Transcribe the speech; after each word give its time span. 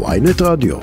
ויינט 0.00 0.42
רדיו. 0.42 0.76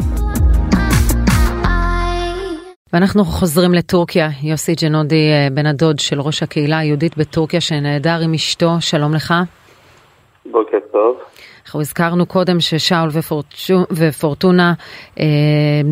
ואנחנו 2.94 3.24
חוזרים 3.26 3.74
לטורקיה, 3.74 4.30
יוסי 4.44 4.76
ג'נודי, 4.82 5.32
אה, 5.32 5.48
בן 5.54 5.66
הדוד 5.66 6.00
של 6.00 6.22
ראש 6.22 6.44
הקהילה 6.44 6.80
היהודית 6.80 7.18
בטורקיה 7.18 7.62
שנעדר 7.62 8.20
עם 8.24 8.34
אשתו, 8.34 8.70
שלום 8.80 9.14
לך. 9.14 9.34
בוקר 10.52 10.78
טוב. 10.92 11.18
אנחנו 11.66 11.82
הזכרנו 11.82 12.26
קודם 12.26 12.60
ששאול 12.60 13.10
ופורטו, 13.12 13.86
ופורטונה 13.92 14.74
אה, 15.20 15.26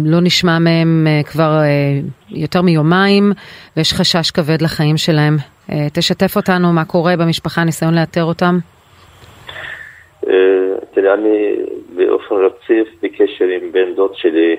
לא 0.06 0.22
נשמע 0.22 0.60
מהם 0.60 1.08
אה, 1.08 1.24
כבר 1.24 1.60
אה, 1.62 2.00
יותר 2.30 2.62
מיומיים 2.62 3.32
ויש 3.78 3.94
חשש 3.94 4.32
כבד 4.32 4.62
לחיים 4.62 4.98
שלהם. 4.98 5.38
אה, 5.72 5.88
תשתף 5.94 6.36
אותנו 6.36 6.74
מה 6.74 6.86
קורה 6.86 7.18
במשפחה, 7.18 7.64
ניסיון 7.64 7.94
לאתר 7.94 8.24
אותם. 8.24 8.60
אה, 10.28 10.34
תראה, 11.00 11.14
אני 11.14 11.56
באופן 11.96 12.36
רציף 12.36 12.88
בקשר 13.02 13.46
עם 13.46 13.72
בן 13.72 13.96
דוד 13.96 14.16
שלי, 14.16 14.56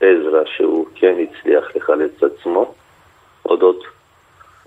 עזרא, 0.00 0.44
שהוא 0.56 0.86
כן 0.94 1.14
הצליח 1.22 1.76
לחלץ 1.76 2.22
עצמו, 2.22 2.74
אודות 3.44 3.84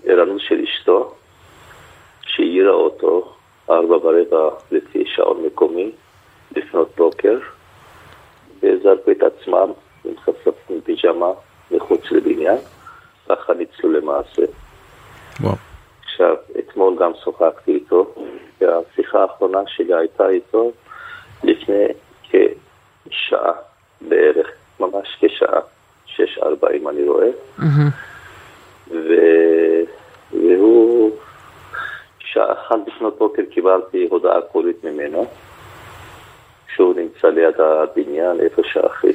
ערנות 0.04 0.40
של 0.40 0.60
אשתו, 0.60 1.14
שהעירה 2.22 2.72
אותו 2.72 3.34
ארבע 3.70 3.98
ברבע 3.98 4.50
לפי 4.70 5.04
שעון 5.06 5.46
מקומי, 5.46 5.90
לפנות 6.56 6.88
בוקר, 6.96 7.38
וזרקו 8.62 9.10
את 9.10 9.22
עצמם 9.22 9.70
עם 10.04 10.14
חשפים 10.18 10.80
פיג'מה 10.84 11.30
מחוץ 11.70 12.10
לבניין, 12.10 12.58
ככה 13.28 13.54
ניצלו 13.54 13.92
למעשה. 13.92 14.42
וואו. 15.40 15.54
עכשיו, 16.04 16.34
אתמול 16.58 16.96
גם 16.98 17.12
שוחחתי 17.24 17.74
איתו, 17.74 18.14
והשיחה 18.60 19.22
האחרונה 19.22 19.60
שלי 19.66 19.94
הייתה 19.94 20.28
איתו 20.28 20.72
לפני 21.44 21.84
כשעה 23.08 23.52
בערך, 24.00 24.50
ממש 24.80 25.16
כשעה, 25.20 25.60
6.40 26.06 26.44
אני 26.90 27.08
רואה, 27.08 27.28
ו... 28.90 29.12
והוא, 30.32 31.10
שעה 32.18 32.52
אחת 32.52 32.76
לפנות 32.86 33.18
בוקר 33.18 33.42
קיבלתי 33.50 34.06
הודעה 34.10 34.40
קולית 34.40 34.84
ממנו, 34.84 35.26
שהוא 36.74 36.94
נמצא 36.94 37.28
ליד 37.28 37.60
הבניין, 37.60 38.40
איפה 38.40 38.62
שאחי. 38.64 39.12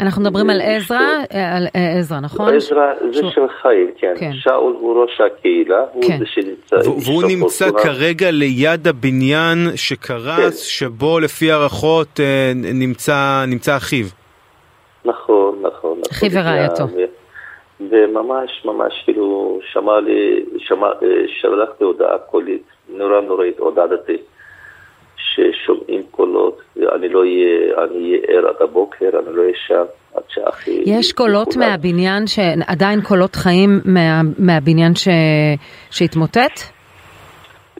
אנחנו 0.00 0.22
מדברים 0.22 0.50
על 0.50 0.60
עזרא, 0.60 0.98
על 1.54 1.66
אה, 1.76 1.98
עזרא, 1.98 2.20
נכון? 2.20 2.54
עזרא 2.54 2.94
זה 3.12 3.22
של 3.34 3.48
חיים, 3.62 3.90
כן. 3.98 4.14
כן. 4.18 4.30
שאול 4.34 4.76
הוא 4.80 5.02
ראש 5.02 5.20
הקהילה, 5.20 5.84
הוא 5.92 6.04
כן. 6.04 6.18
זה 6.18 6.24
שנמצא... 6.26 6.76
והוא 7.04 7.22
נמצא. 7.28 7.70
כרגע 7.70 8.30
ליד 8.30 8.88
הבניין 8.88 9.58
שקרס, 9.76 10.62
שבו 10.62 11.20
לפי 11.20 11.50
הערכות 11.52 12.20
אה, 12.20 12.52
נמצא 12.54 13.44
נמצא 13.48 13.76
אחיו. 13.76 14.06
נכון, 15.04 15.58
נכון. 15.62 16.00
נכון. 16.10 16.28
ורעייתו. 16.32 16.84
ו- 16.84 17.18
וממש, 17.80 18.64
ממש 18.64 19.02
כאילו, 19.04 19.60
שמע 19.72 20.00
לי, 20.00 20.44
שמע, 20.58 20.86
אה, 20.86 21.08
שלחתי 21.40 21.84
הודעה 21.84 22.18
קולית, 22.18 22.62
נורא 22.88 23.20
נוראית, 23.20 23.58
עודדתי, 23.58 24.16
ששומעים 25.52 26.02
קולות, 26.10 26.60
ואני 26.76 27.08
לא 27.08 27.20
אהיה, 27.20 27.84
אני 27.84 27.98
אהיה 28.12 28.38
ער 28.40 28.48
עד 28.48 28.62
הבוקר, 28.62 29.08
אני 29.18 29.36
לא 29.36 29.42
אשן 29.50 29.84
עד 30.14 30.22
שאחי... 30.28 30.82
יש 30.86 31.12
קולות 31.12 31.52
כולם- 31.54 31.68
מהבניין, 31.70 32.26
ש- 32.26 32.38
עדיין 32.66 33.00
קולות 33.00 33.36
חיים 33.36 33.80
מה- 33.84 34.20
מהבניין 34.38 34.94
ש- 34.94 35.08
שהתמוטט? 35.90 36.60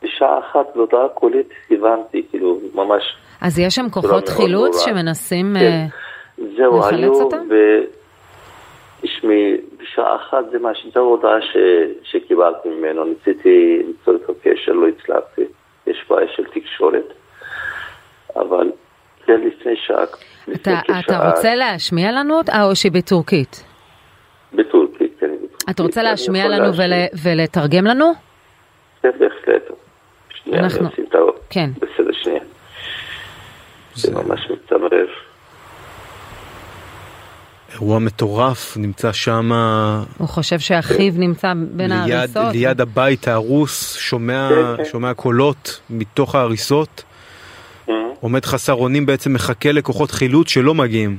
בשעה 0.03 0.39
אחת 0.39 0.67
בהודעה 0.75 1.09
קולית 1.09 1.48
הבנתי, 1.70 2.23
כאילו, 2.31 2.61
ממש... 2.75 3.03
אז 3.41 3.59
יש 3.59 3.75
שם 3.75 3.87
כוחות 3.91 4.28
חילוץ. 4.28 4.84
שמנסים... 4.84 5.55
כן. 5.59 5.87
אה, 6.41 6.45
זהו, 6.56 6.78
לחלץ 6.78 6.93
היו, 7.00 7.22
אותם? 7.22 7.47
ו... 7.50 7.55
תשמעי, 9.03 9.56
בשעה 9.78 10.17
אחת 10.17 10.45
זה 10.53 10.59
מה 10.59 10.75
שזו 10.75 11.00
ההודעה 11.00 11.41
ש... 11.43 11.56
שקיבלתי 12.03 12.69
ממנו, 12.69 13.04
ניסיתי 13.04 13.83
ליצור 13.87 14.15
איתו 14.15 14.33
קשר, 14.43 14.72
לא 14.72 14.87
הצלחתי, 14.88 15.43
יש 15.87 16.04
בעיה 16.10 16.28
של 16.37 16.44
תקשורת, 16.44 17.12
אבל 18.41 18.66
זה 19.26 19.32
לפני 19.32 19.72
שעה, 19.87 20.04
לפני 20.49 20.54
אתה, 20.54 20.81
אתה 20.99 21.03
כשעה, 21.03 21.31
רוצה 21.31 21.54
להשמיע 21.54 22.12
לנו 22.12 22.38
אותה 22.38 22.62
או 22.65 22.76
שהיא 22.76 22.93
בטורקית? 22.93 23.65
בטורקית, 24.54 25.12
כן, 25.21 25.26
בטורקית. 25.37 25.71
אתה 25.71 25.82
רוצה 25.82 26.03
להשמיע 26.03 26.48
לנו. 26.48 26.77
ול, 26.77 26.93
ולתרגם 27.22 27.84
לנו? 27.84 28.12
כן, 29.03 29.09
בהחלט. 29.19 29.62
שנייה, 30.44 30.60
אנחנו- 30.62 30.81
אני 30.81 30.88
אשים 30.94 31.04
את 31.09 31.15
האות. 31.15 31.41
כן. 31.50 31.71
בסדר, 31.77 32.12
שנייה. 32.22 32.41
זה 33.94 34.15
ממש 34.15 34.41
מצמרר. 34.50 35.06
אירוע 37.72 37.98
מטורף, 37.98 38.77
נמצא 38.77 39.12
שם 39.12 39.50
הוא 40.19 40.28
חושב 40.28 40.59
שאחיו 40.59 41.12
נמצא 41.16 41.53
בין 41.71 41.91
ליד, 41.93 42.12
ההריסות? 42.15 42.53
ליד 42.53 42.81
הבית 42.81 43.28
ההרוס, 43.28 43.97
שומע, 43.97 44.48
כן, 44.50 44.77
כן. 44.77 44.84
שומע 44.91 45.15
קולות 45.15 45.81
מתוך 45.91 46.34
ההריסות? 46.34 47.04
עומד 48.21 48.45
חסר 48.45 48.75
אונים 48.75 49.06
בעצם 49.06 49.33
מחכה 49.33 49.73
לכוחות 49.73 50.11
חילוץ 50.11 50.49
שלא 50.49 50.75
מגיעים. 50.75 51.19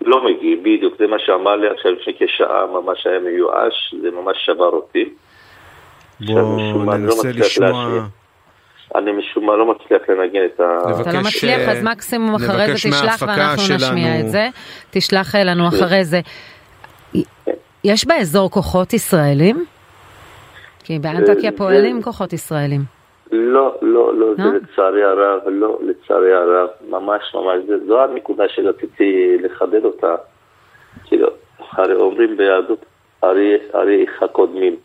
לא 0.00 0.24
מגיעים, 0.24 0.62
בדיוק, 0.62 0.94
זה 0.98 1.06
מה 1.06 1.16
שאמר 1.18 1.56
לי 1.56 1.66
עכשיו 1.68 1.92
לפני 1.92 2.12
כשעה, 2.18 2.66
ממש 2.66 3.06
היה 3.06 3.18
מיואש, 3.18 3.94
זה 4.02 4.10
ממש 4.10 4.36
שבר 4.46 4.64
אותי. 4.64 5.04
בואו 6.20 6.84
לא 6.86 6.94
ננסה 6.96 7.28
מצליח 7.28 7.46
לשמוע, 7.46 7.68
להשמיע. 7.68 8.02
אני 8.94 9.12
משום 9.12 9.46
מה 9.46 9.56
לא 9.56 9.74
מצליח 9.74 10.02
לנגן 10.08 10.40
את 10.54 10.60
ה... 10.60 11.00
אתה 11.00 11.12
לא 11.12 11.20
מצליח, 11.20 11.58
אה, 11.60 11.72
אז 11.72 11.82
מקסימום 11.82 12.34
אחרי 12.34 12.66
זה 12.66 12.72
תשלח 12.74 13.22
ואנחנו 13.22 13.62
נשמיע 13.74 13.78
שלנו- 13.78 14.20
את 14.20 14.28
זה. 14.30 14.48
תשלח 14.90 15.34
לנו 15.34 15.68
אחרי 15.68 16.04
זה. 16.04 16.20
יש 17.84 18.06
באזור 18.06 18.50
כוחות 18.50 18.92
ישראלים? 18.92 19.64
כי 20.84 20.98
באנטקיה 20.98 21.50
אה, 21.50 21.56
פועלים 21.56 22.02
כוחות 22.02 22.32
ישראלים. 22.32 22.95
לא, 23.32 23.74
לא, 23.82 24.14
לא, 24.18 24.34
זה 24.36 24.42
לא? 24.42 24.52
לצערי 24.52 25.04
הרב, 25.04 25.40
לא, 25.46 25.78
לצערי 25.82 26.32
הרב, 26.32 26.68
ממש 26.88 27.34
ממש, 27.34 27.62
זה- 27.66 27.86
זו 27.86 28.00
הנקודה 28.04 28.44
שרציתי 28.48 29.36
לחדד 29.42 29.84
אותה. 29.84 30.14
כאילו, 31.04 31.28
הרי 31.72 31.94
אומרים 31.94 32.36
ביהדות, 32.36 32.84
ארי 33.24 33.56
אריך 33.74 34.22
הקודמים. 34.22 34.76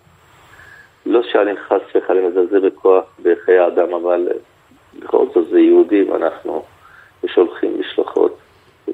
לא 1.05 1.21
שאני 1.31 1.51
חס 1.67 1.81
וחלילה 1.95 2.29
מזלזל 2.29 2.69
בכוח 2.69 3.03
בחיי 3.23 3.67
אדם, 3.67 3.93
אבל 3.93 4.27
בכל 4.99 5.25
זאת 5.33 5.47
זה 5.51 5.59
יהודים, 5.59 6.15
אנחנו 6.15 6.63
שולחים 7.35 7.79
משלחות. 7.79 8.37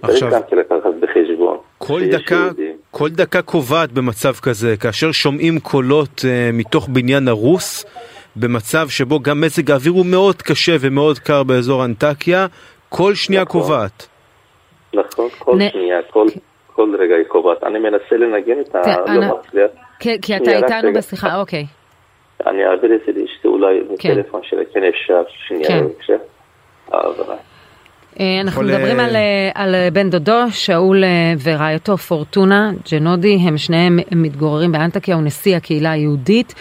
עכשיו- 0.01 0.31
גם 0.31 0.41
כן 0.49 0.57
לקחת 0.57 0.93
בחשבון. 0.99 1.57
כל 1.77 2.01
דקה, 2.11 2.35
יהודים. 2.35 2.75
כל 2.91 3.09
דקה 3.09 3.41
קובעת 3.41 3.91
במצב 3.91 4.33
כזה, 4.33 4.77
כאשר 4.77 5.11
שומעים 5.11 5.59
קולות 5.59 6.21
אה, 6.25 6.49
מתוך 6.53 6.87
בניין 6.89 7.27
הרוס, 7.27 7.85
במצב 8.39 8.89
שבו 8.89 9.19
גם 9.19 9.41
מזג 9.41 9.71
האוויר 9.71 9.93
הוא 9.93 10.05
מאוד 10.05 10.41
קשה 10.41 10.75
ומאוד 10.79 11.19
קר 11.19 11.43
באזור 11.43 11.85
אנטקיה, 11.85 12.47
כל 12.89 13.15
שנייה 13.15 13.41
נכון. 13.41 13.61
קובעת. 13.61 14.07
נכון, 14.93 15.29
כל 15.39 15.55
נ- 15.57 15.69
שנייה, 15.69 15.97
כל, 16.09 16.27
כל 16.73 16.95
רגע 16.99 17.15
היא 17.15 17.25
קובעת. 17.27 17.63
אני 17.63 17.79
מנסה 17.79 18.15
לנגן 18.17 18.59
את 18.61 18.75
ה... 18.75 18.81
תראה, 18.83 19.15
לא 19.17 19.39
מצליח. 19.39 19.71
כי 19.99 20.21
כי 20.21 20.37
אתה 20.37 20.51
איתנו. 20.57 20.93
בשיחה, 20.93 21.39
אוקיי. 21.39 21.65
אני 22.47 22.65
אעביר 22.65 22.95
את 22.95 22.99
זה 23.05 23.21
לאשתי 23.21 23.47
אולי 23.47 23.79
כן. 23.99 24.11
בטלפון 24.13 24.41
שלה, 24.43 24.61
כן 24.73 24.83
אפשר, 24.83 25.21
שנייה, 25.47 25.67
כן. 25.67 25.83
בבקשה. 25.83 26.13
אה, 28.19 28.41
אנחנו 28.41 28.61
מדברים 28.61 28.99
אה, 28.99 29.05
על, 29.05 29.15
אה, 29.15 29.49
על 29.55 29.75
אה, 29.75 29.89
בן 29.93 30.09
דודו, 30.09 30.41
שאול 30.51 31.03
ורעייתו 31.43 31.97
פורטונה 31.97 32.71
ג'נודי, 32.91 33.37
הם 33.41 33.57
שניהם 33.57 33.99
מתגוררים 34.11 34.71
באנטקיה, 34.71 35.15
הוא 35.15 35.23
נשיא 35.23 35.55
הקהילה 35.55 35.91
היהודית. 35.91 36.53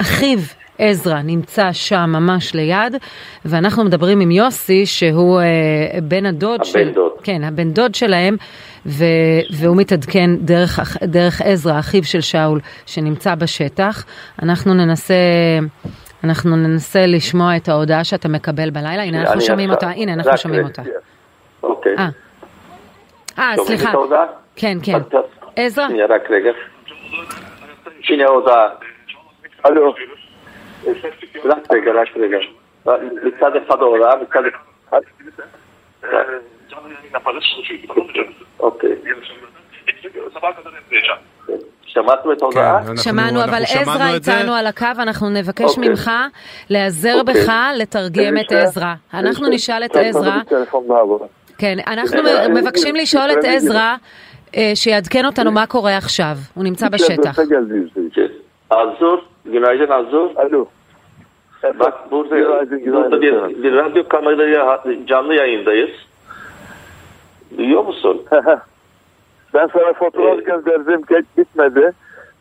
אחיו 0.00 0.38
עזרא 0.78 1.22
נמצא 1.22 1.72
שם 1.72 2.04
ממש 2.08 2.54
ליד, 2.54 2.96
ואנחנו 3.44 3.84
מדברים 3.84 4.20
עם 4.20 4.30
יוסי, 4.30 4.86
שהוא 4.86 5.40
אה, 5.40 6.00
בן 6.02 6.26
הדוד 6.26 6.60
הבן 6.60 6.64
של... 6.64 6.90
דוד. 6.94 7.12
כן, 7.22 7.44
הבן 7.44 7.70
דוד 7.70 7.94
שלהם, 7.94 8.36
ו, 8.86 9.04
והוא 9.60 9.76
מתעדכן 9.76 10.30
דרך, 10.36 10.96
דרך 11.02 11.40
עזרא, 11.40 11.78
אחיו 11.78 12.04
של 12.04 12.20
שאול, 12.20 12.60
שנמצא 12.86 13.34
בשטח. 13.34 14.04
אנחנו 14.42 14.74
ננסה... 14.74 15.14
אנחנו 16.24 16.56
ננסה 16.56 17.06
לשמוע 17.06 17.56
את 17.56 17.68
ההודעה 17.68 18.04
שאתה 18.04 18.28
מקבל 18.28 18.70
בלילה, 18.70 19.02
הנה 19.02 19.20
אנחנו 19.20 19.40
שומעים 19.40 19.70
אותה, 19.70 19.88
הנה 19.88 20.12
אנחנו 20.12 20.36
שומעים. 20.36 20.64
אותה. 20.64 20.82
אוקיי. 21.62 21.94
אה, 21.98 22.08
אה, 23.38 23.54
סליחה? 23.56 23.92
כן, 24.56 24.78
כן. 24.82 24.98
עזרא, 25.56 25.88
שנייה, 25.88 26.06
רק 26.06 26.30
רגע. 26.30 26.50
הנה 28.08 28.24
ההודעה. 28.24 28.68
הלו. 29.64 29.94
רק 31.44 31.72
רגע, 31.72 31.92
רק 31.92 32.08
רגע. 32.16 32.38
מצד 33.22 33.56
אחד 33.56 33.80
ההודעה, 33.80 34.16
מצד 34.16 34.42
אחד... 34.88 35.00
אוקיי. 38.60 38.96
שמעתם 41.86 42.32
את 42.32 42.42
ההודעה? 42.42 42.86
כן, 42.86 42.96
שמענו, 42.96 43.44
אבל 43.44 43.62
עזרא. 43.62 44.14
איתנו 44.14 44.54
על 44.54 44.66
הקו, 44.66 44.86
אנחנו 44.98 45.30
נבקש 45.30 45.64
אוקיי. 45.64 45.88
ממך 45.88 46.10
להיעזר 46.70 47.20
אוקיי. 47.20 47.34
בך 47.34 47.52
לתרגם 47.76 48.38
את 48.40 48.52
עזרא. 48.52 48.94
אנחנו 49.14 49.48
נשאל 49.48 49.84
את 49.84 49.92
כן, 49.92 50.04
עזרא. 50.04 50.38
כן, 51.58 51.78
אנחנו 51.86 52.18
מבקשים 52.54 52.96
לשאול 52.96 53.30
את 53.32 53.44
עזרא 53.44 53.96
אה, 54.56 54.72
שיעדכן 54.74 55.26
אותנו 55.26 55.52
מה 55.52 55.66
קורה 55.66 55.96
עכשיו. 55.96 56.36
הוא 56.54 56.64
nimsa 56.64 56.88
בשטח. 56.90 57.38
Azur, 59.47 59.51
günaydın 59.51 59.87
Azur. 59.91 60.35
Alo. 60.35 60.65
Bak 61.79 62.11
burada, 62.11 62.37
Günaydın, 62.37 62.83
günaydın 62.83 63.11
burada 63.11 63.21
bir, 63.21 63.33
efendim. 63.33 63.63
bir 63.63 63.73
radyo 63.73 64.07
kamerayla 64.07 64.83
canlı 65.07 65.33
yayındayız. 65.35 65.89
Duyuyor 67.57 67.85
musun? 67.85 68.21
ben 69.53 69.67
sana 69.73 69.93
fotoğraf 69.93 70.39
Ee, 70.39 70.41
gönderdim. 70.41 71.01
Geç 71.09 71.25
gitmedi. 71.37 71.91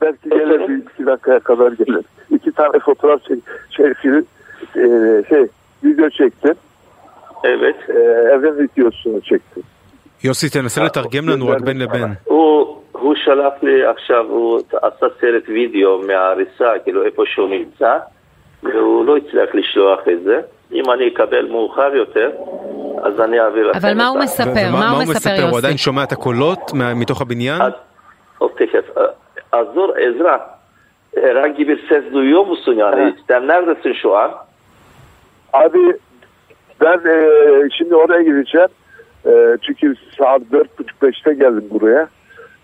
Belki 0.00 0.28
gelir 0.30 0.50
Efendim? 0.50 0.68
bir 0.86 0.92
iki 0.92 1.06
dakikaya 1.06 1.40
kadar 1.40 1.72
gelir. 1.72 2.04
İki 2.30 2.52
tane 2.52 2.78
fotoğraf 2.78 3.20
çek, 3.24 3.38
şey, 3.70 3.94
film, 3.94 4.26
e, 4.76 4.84
şey, 5.28 5.46
video 5.84 6.10
çektim. 6.10 6.54
Evet. 7.44 7.76
E, 7.88 7.92
evin 8.34 8.58
videosunu 8.58 9.20
çektim. 9.20 9.62
יוסי, 10.24 10.50
תנסה 10.50 10.84
לתרגם 10.84 11.28
לנו 11.28 11.48
רק 11.48 11.60
בין 11.60 11.78
לבין. 11.78 12.02
הוא, 12.24 12.38
הוא 12.40 12.75
שלח 13.25 13.53
לי 13.61 13.85
עכשיו, 13.85 14.25
הוא 14.29 14.59
עשה 14.81 15.05
סרט 15.21 15.43
וידאו 15.47 16.01
מההריסה, 16.07 16.79
כאילו 16.83 17.03
איפה 17.05 17.23
שהוא 17.25 17.49
נמצא, 17.49 17.97
והוא 18.63 19.05
לא 19.05 19.17
הצליח 19.17 19.49
לשלוח 19.55 19.99
את 20.13 20.23
זה. 20.23 20.41
אם 20.71 20.91
אני 20.91 21.07
אקבל 21.07 21.45
מאוחר 21.47 21.95
יותר, 21.95 22.31
אז 23.03 23.19
אני 23.21 23.39
אעביר 23.39 23.67
לכם 23.67 23.79
אבל 23.79 23.93
מה 23.97 24.03
את 24.03 24.07
הוא 24.09 24.19
ה- 24.19 24.23
מספר? 24.23 24.51
ומה- 24.69 24.79
מה 24.79 24.89
הוא 24.89 25.01
מספר, 25.01 25.29
הוא 25.29 25.39
יוסי? 25.47 25.57
עדיין 25.57 25.77
שומע 25.77 26.03
את 26.03 26.11
הקולות 26.11 26.73
מה- 26.73 26.93
מתוך 26.93 27.21
הבניין? 27.21 27.61
Az- 27.61 27.87
O 28.41 28.45
tefes. 28.45 28.87
Azur 29.59 29.89
Ezra, 30.07 30.35
herhangi 31.23 31.63
bir 31.67 31.79
ses 31.89 32.03
duyuyor 32.13 32.45
musun 32.45 32.73
yani? 32.73 33.01
Evet. 33.01 33.15
Sen 33.27 33.47
neredesin 33.47 33.93
şu 34.01 34.15
an? 34.17 34.31
Abi 35.53 35.79
ben 36.81 36.97
e, 37.09 37.15
şimdi 37.77 37.95
oraya 37.95 38.21
gideceğim. 38.21 38.67
E, 39.25 39.31
çünkü 39.65 39.93
saat 40.17 40.41
dört 40.51 40.79
buçuk 40.79 41.01
beşte 41.01 41.33
geldim 41.33 41.67
buraya. 41.71 42.07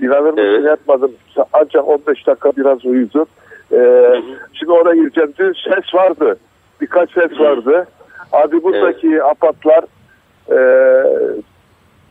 İnanır 0.04 0.30
mısın 0.30 0.38
evet. 0.38 0.66
yatmadım. 0.66 1.12
Ancak 1.54 1.88
15 1.88 2.28
dakika 2.28 2.52
biraz 2.58 2.86
uyudum. 2.86 3.26
Ee, 3.72 4.22
şimdi 4.54 4.72
oraya 4.72 4.96
gireceğim. 4.96 5.34
Dün 5.40 5.54
ses 5.54 5.94
vardı. 5.94 6.38
Birkaç 6.82 7.12
ses 7.12 7.40
vardı. 7.40 7.88
Abi 8.32 8.64
buradaki 8.64 9.08
evet. 9.08 9.22
apatlar 9.24 9.84
e, 10.52 10.58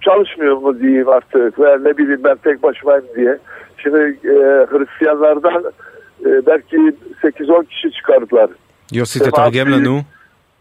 çalışmıyor 0.01 0.57
mu 0.57 0.81
diyeyim 0.81 1.09
artık. 1.09 1.61
Ve 1.61 1.77
ne 1.85 1.97
bileyim 1.99 2.21
ben 2.25 2.37
tek 2.37 2.63
başımayım 2.63 3.05
diye. 3.17 3.39
Şimdi 3.79 3.99
e, 4.25 4.37
Hristiyanlardan 4.71 5.65
e, 6.27 6.47
belki 6.47 6.77
8-10 7.23 7.67
kişi 7.67 7.91
çıkardılar. 7.91 8.51
Yo, 8.93 9.05
si 9.05 9.19
te 9.19 9.31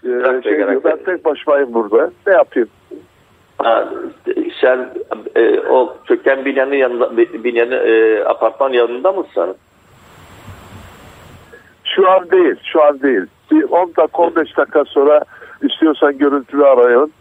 e, 0.04 0.42
şey 0.44 0.60
ben 0.84 0.98
tek 1.06 1.26
başımayım 1.26 1.74
burada. 1.74 2.12
Ne 2.28 2.34
yapayım? 2.34 2.70
Sen 4.62 4.90
e, 5.36 5.60
o 5.60 5.96
çöken 6.08 6.46
binanın 6.46 6.76
yanında, 6.76 7.18
binanın 7.18 7.82
e, 7.86 8.24
apartman 8.26 8.74
yanında 8.74 9.12
mısın? 9.12 9.56
Şu 11.96 12.12
an 12.12 12.32
değil, 12.32 12.56
şu 12.64 12.84
an 12.84 13.02
değil. 13.02 13.22
Bir 13.52 13.64
10 13.64 13.94
dakika 13.98 14.22
15 14.22 14.58
dakika 14.58 14.86
sonra 14.86 15.22
istiyorsan 15.64 16.18
görüntülü 16.18 16.66
arayın. 16.66 17.12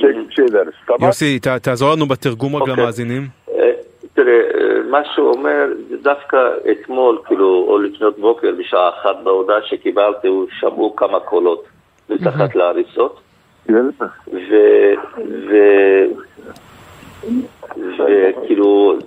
Çek, 0.00 0.16
şey 0.36 0.52
deriz. 0.52 0.74
Tamam. 0.86 1.08
יוסי, 1.08 1.40
ת- 1.40 1.62
תעזור 1.62 1.92
לנו 1.94 2.06
בתרגום 2.06 2.56
רק 2.56 2.62
אוקיי. 2.62 2.74
למאזינים. 2.76 3.28
אה, 3.48 3.72
תראה, 4.14 4.40
אה, 4.54 4.82
מה 4.90 5.00
שהוא 5.14 5.30
אומר, 5.32 5.66
דווקא 6.02 6.36
אתמול, 6.72 7.18
כאילו, 7.26 7.64
או 7.68 7.78
לפנות 7.78 8.18
בוקר, 8.18 8.52
בשעה 8.58 8.88
אחת 8.88 9.16
בהודעה 9.24 9.62
שקיבלתי, 9.62 10.28
הוא 10.28 10.46
שמעו 10.60 10.96
כמה 10.96 11.20
קולות 11.20 11.64
מתחת 12.10 12.54
להריסות. 12.56 13.20
Mi? 13.68 13.78
ו... 14.32 14.54
ו... 15.48 15.56
וכאילו, 17.98 18.98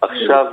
עכשיו 0.00 0.46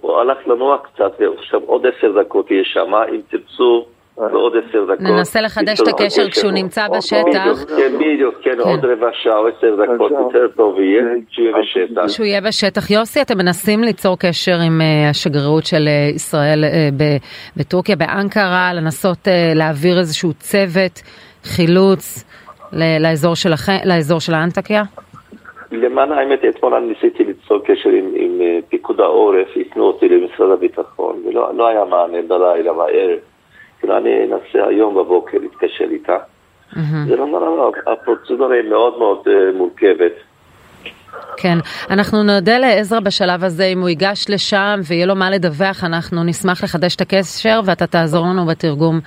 הוא 0.00 0.16
הלך 0.20 0.38
לנוע 0.46 0.78
קצת, 0.78 1.12
ועכשיו 1.20 1.60
עוד 1.66 1.82
עשר 1.86 2.20
דקות 2.20 2.50
יהיה 2.50 2.64
שם, 2.64 2.94
אם 3.14 3.20
תרצו, 3.30 3.84
בעוד 4.16 4.52
עשר 4.56 4.84
דקות. 4.84 5.00
ננסה 5.00 5.40
לחדש 5.40 5.80
את 5.80 5.88
הקשר 5.88 6.30
כשהוא 6.30 6.50
נמצא 6.50 6.88
בשטח. 6.88 7.64
כן, 7.76 7.92
בדיוק, 7.98 8.34
כן, 8.42 8.60
עוד 8.60 8.84
רבע 8.84 9.10
שעה 9.12 9.38
או 9.38 9.46
עשר 9.46 9.76
דקות 9.82 10.10
יותר 10.10 10.48
טוב 10.56 10.80
יהיה, 10.80 11.02
שיהיה 11.30 11.52
בשטח. 11.60 12.08
שהוא 12.08 12.26
יהיה 12.26 12.40
בשטח. 12.40 12.90
יוסי, 12.90 13.22
אתם 13.22 13.38
מנסים 13.38 13.82
ליצור 13.82 14.18
קשר 14.18 14.56
עם 14.66 14.80
אה, 14.80 15.10
השגרירות 15.10 15.66
של 15.66 15.88
אה, 15.88 16.10
ישראל 16.14 16.64
אה, 16.64 16.88
בטורקיה, 17.56 17.96
באנקרה, 17.96 18.72
לנסות 18.74 19.28
להעביר 19.54 19.98
איזשהו 19.98 20.32
צוות 20.32 21.02
חילוץ 21.44 22.24
לאזור 22.72 23.34
שלכם, 23.34 23.76
לאזור 23.84 24.20
של 24.20 24.34
האנטקיה? 24.34 24.82
למען 25.72 26.12
האמת, 26.12 26.40
אתמול 26.48 26.74
אני 26.74 26.86
ניסיתי 26.86 27.24
ליצור 27.24 27.64
קשר 27.64 27.88
עם, 27.90 28.04
עם 28.14 28.40
אה, 28.40 28.58
פיקוד 28.68 29.00
העורף, 29.00 29.48
הפנו 29.60 29.84
אותי 29.84 30.08
למשרד 30.08 30.50
הביטחון, 30.50 31.22
ולא 31.26 31.54
לא 31.56 31.68
היה 31.68 31.84
מענה 31.84 32.18
בלילה, 32.28 32.72
בערב. 32.72 33.18
כאילו, 33.80 33.96
אני 33.96 34.24
אנסה 34.24 34.66
היום 34.68 34.94
בבוקר 34.94 35.38
להתקשר 35.38 35.84
איתה. 35.90 36.16
זה 37.08 37.16
לא 37.16 37.26
נורא, 37.26 37.40
לא, 37.40 37.72
הפרוצדורה 37.86 38.54
היא 38.54 38.70
מאוד 38.70 38.98
מאוד 38.98 39.22
אה, 39.26 39.52
מורכבת. 39.56 40.12
כן, 41.36 41.58
אנחנו 41.90 42.22
נודה 42.22 42.58
לעזרא 42.58 43.00
בשלב 43.00 43.44
הזה, 43.44 43.64
אם 43.64 43.80
הוא 43.80 43.88
ייגש 43.88 44.26
לשם 44.28 44.80
ויהיה 44.88 45.06
לו 45.06 45.14
מה 45.14 45.30
לדווח, 45.30 45.84
אנחנו 45.84 46.24
נשמח 46.24 46.64
לחדש 46.64 46.96
את 46.96 47.00
הקשר 47.00 47.60
ואתה 47.64 47.86
תעזור 47.86 48.26
לנו 48.26 48.46
בתרגום 48.46 49.00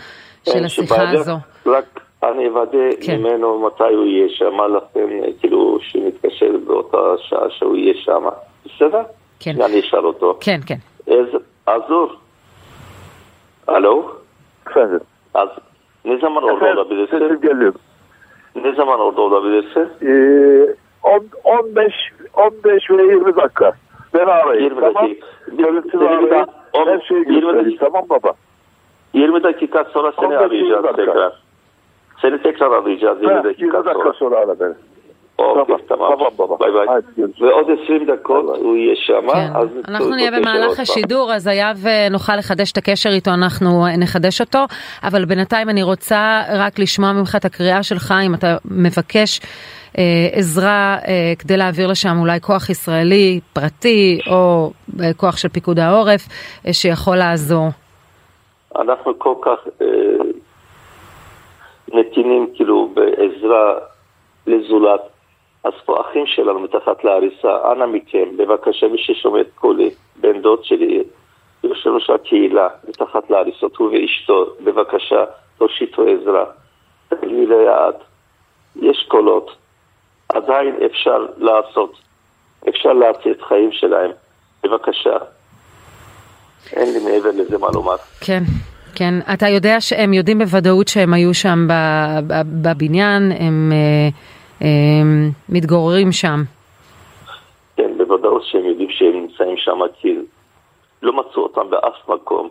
של 0.43 0.65
השיחה 0.65 1.09
הזו. 1.09 1.35
רק 1.65 2.00
אני 2.22 2.48
אוודא 2.48 2.78
כן. 3.06 3.18
ממנו 3.20 3.58
מתי 3.66 3.94
הוא 3.94 4.04
יהיה 4.06 4.28
שם, 4.28 4.60
לכם, 4.60 5.08
אה, 5.24 5.28
כאילו, 5.40 5.78
שנתקשר 5.80 6.50
באותה 6.66 6.98
שעה 7.18 7.50
שהוא 7.50 7.76
יהיה 7.76 7.94
שם. 7.94 8.24
בסדר? 8.64 9.02
כן. 9.40 9.62
אני 9.62 9.80
אשאל 9.80 10.06
אותו. 10.06 10.38
כן, 10.40 10.60
כן. 10.66 10.76
איזה, 11.08 11.38
עזור. 11.66 12.12
הלו? 13.68 14.10
Efendim. 14.66 15.00
Az, 15.34 15.48
ne 16.04 16.16
zaman 16.18 16.42
orada 16.42 16.56
Efendim, 16.56 16.78
olabilirsin? 16.78 17.18
sesim 17.18 17.40
geliyor. 17.40 17.74
Ne 18.56 18.72
zaman 18.72 19.00
orada 19.00 19.20
olabilirsin? 19.20 19.88
Ee, 20.02 20.74
on- 21.02 21.30
15 21.44 21.92
15 22.34 22.90
ve 22.90 23.02
20 23.02 23.36
dakika. 23.36 23.72
Beni 24.14 24.24
arayın. 24.30 24.64
20 24.64 24.80
tamam. 24.80 24.94
dakika. 25.04 25.26
Görüntülü 25.52 25.90
Seni 25.92 26.00
bir 26.00 26.06
arayın. 26.14 26.30
daha- 26.30 26.46
on- 26.72 26.86
Her 26.86 27.00
şeyi 27.00 27.18
20 27.20 27.40
göstereyim. 27.40 27.64
dakika. 27.66 27.84
Tamam 27.86 28.04
baba. 28.10 28.32
20 29.14 29.42
dakika 29.42 29.84
sonra 29.84 30.12
seni 30.20 30.26
15 30.26 30.40
arayacağız 30.40 30.84
dakika. 30.84 30.96
tekrar. 31.04 31.32
Seni 32.21 32.41
tekrar 32.43 32.71
arayacağız 32.71 33.17
20 33.17 33.35
Ha, 33.35 33.39
20 33.39 33.43
dakika 33.43 33.85
dakika 33.85 33.93
sonra. 34.03 34.13
sonra 34.13 34.35
ara 34.35 34.59
beni. 34.59 34.73
אוקיי, 35.39 35.75
tamam, 35.75 35.81
tamam. 35.89 36.09
tamam 36.11 36.33
baba. 36.39 36.55
ביי 36.59 36.71
ביי. 36.71 36.87
ועוד 37.41 37.67
20 37.85 38.05
דקות 38.05 38.57
הוא 38.57 38.75
יהיה 38.75 38.95
שם, 38.95 39.33
כן. 39.33 39.47
אנחנו 39.87 40.09
נהיה 40.09 40.31
במהלך. 40.31 40.79
השידור, 40.79 41.33
אז 41.33 41.47
היה 41.47 41.71
ונוכל 41.81 42.35
לחדש 42.35 42.71
את 42.71 42.77
הקשר 42.77 43.09
איתו, 43.09 43.31
אנחנו 43.33 43.69
נחדש 43.97 44.41
אותו. 44.41 44.59
אבל 45.03 45.25
בינתיים 45.25 45.69
אני 45.69 45.83
רוצה 45.83 46.41
רק 46.57 46.79
לשמוע 46.79 47.11
ממך 47.11 47.35
את 47.35 47.45
הקריאה 47.45 47.83
שלך, 47.83 48.13
אם 48.25 48.33
אתה 48.33 48.57
מבקש 48.65 49.41
אה, 49.97 50.03
עזרה 50.31 50.97
אה, 51.07 51.33
כדי 51.39 51.57
להעביר 51.57 51.87
לשם 51.87 52.15
אולי 52.19 52.39
כוח 52.41 52.69
ישראלי 52.69 53.39
פרטי, 53.53 54.19
או 54.31 54.71
אה, 55.01 55.13
כוח 55.17 55.37
של 55.37 55.49
פיקוד 55.49 55.79
העורף, 55.79 56.21
אה, 56.67 56.73
שיכול 56.73 57.17
לעזור. 57.17 57.67
אנחנו 58.79 59.19
כל 59.19 59.33
כך 59.41 59.59
אה, 59.81 59.87
נתינים 61.93 62.47
כאילו 62.55 62.89
בעזרה 62.93 63.73
לזולת. 64.47 65.01
אז 65.63 65.73
פה 65.85 66.01
אחים 66.01 66.25
שלנו 66.25 66.59
מתחת 66.59 67.03
להריסה, 67.03 67.71
אנא 67.71 67.85
מכם, 67.85 68.37
בבקשה, 68.37 68.87
מי 68.87 68.97
ששומע 68.97 69.41
את 69.41 69.49
קולי, 69.55 69.89
בן 70.15 70.41
דוד 70.41 70.63
שלי, 70.63 71.03
יושב 71.63 71.89
ראש 71.89 72.09
הקהילה, 72.09 72.67
מתחת 72.89 73.29
להריסות, 73.29 73.75
הוא 73.75 73.91
ואשתו, 73.91 74.45
בבקשה, 74.63 75.23
תושיטו 75.57 76.03
עזרה. 76.07 76.45
תגידי 77.09 77.45
ליד, 77.45 77.95
יש 78.75 79.05
קולות, 79.07 79.51
עדיין 80.29 80.75
אפשר 80.85 81.25
לעשות, 81.37 81.93
אפשר 82.69 82.93
להציל 82.93 83.31
את 83.31 83.41
החיים 83.41 83.71
שלהם. 83.71 84.11
בבקשה. 84.63 85.17
אין 86.73 86.93
לי 86.93 87.11
מעבר 87.11 87.29
לזה 87.29 87.57
מה 87.57 87.67
לומר. 87.73 87.95
כן, 88.21 88.43
כן. 88.95 89.13
אתה 89.33 89.47
יודע 89.47 89.81
שהם 89.81 90.13
יודעים 90.13 90.39
בוודאות 90.39 90.87
שהם 90.87 91.13
היו 91.13 91.33
שם 91.33 91.67
ב- 91.67 92.19
ב- 92.27 92.67
בבניין, 92.67 93.31
הם 93.39 93.71
אה, 93.71 94.09
אה, 94.61 94.67
מתגוררים 95.49 96.11
שם. 96.11 96.43
כן, 97.77 97.91
בוודאות 97.97 98.43
שהם 98.45 98.65
יודעים 98.65 98.89
שהם 98.91 99.13
נמצאים 99.13 99.57
שם, 99.57 99.79
כי 100.01 100.15
לא 101.01 101.13
מצאו 101.13 101.43
אותם 101.43 101.69
באף 101.69 102.09
מקום. 102.09 102.49